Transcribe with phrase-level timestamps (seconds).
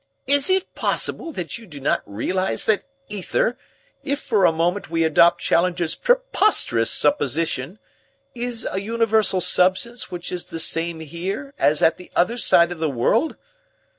[0.25, 3.55] "Is it possible that you do not realize that ether,
[4.01, 7.77] if for a moment we adopt Challenger's preposterous supposition,
[8.33, 12.79] is a universal substance which is the same here as at the other side of
[12.79, 13.35] the world?